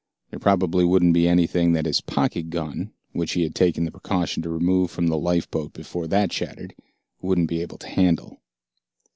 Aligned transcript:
There 0.31 0.39
probably 0.39 0.83
wouldn't 0.83 1.13
be 1.13 1.27
anything 1.27 1.73
that 1.73 1.85
his 1.85 2.01
pocket 2.01 2.49
gun, 2.49 2.91
which 3.11 3.33
he 3.33 3.43
had 3.43 3.53
taken 3.53 3.85
the 3.85 3.91
precaution 3.91 4.41
to 4.41 4.49
remove 4.49 4.89
from 4.89 5.05
the 5.09 5.15
lifeboat 5.15 5.73
before 5.73 6.07
that 6.07 6.33
shattered, 6.33 6.73
wouldn't 7.21 7.49
be 7.49 7.61
able 7.61 7.77
to 7.77 7.87
handle. 7.87 8.41